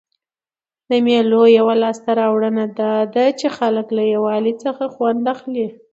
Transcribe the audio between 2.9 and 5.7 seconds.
ده، چي خلک له یووالي څخه خوند اخلي.